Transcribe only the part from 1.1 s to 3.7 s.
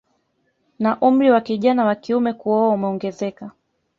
wa kijana wa kiume kuoa umeongezeka